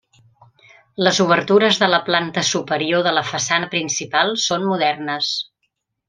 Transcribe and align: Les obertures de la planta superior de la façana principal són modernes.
Les 1.07 1.19
obertures 1.25 1.77
de 1.83 1.89
la 1.93 1.99
planta 2.09 2.43
superior 2.49 3.05
de 3.09 3.13
la 3.21 3.25
façana 3.35 3.69
principal 3.77 4.33
són 4.49 4.65
modernes. 4.75 5.29